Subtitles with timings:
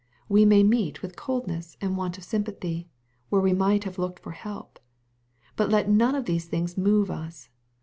[0.27, 2.89] We may meet with cold ness and want of sympathy,
[3.29, 4.79] where we might have looked for help.
[5.55, 7.49] But let none of these things move us.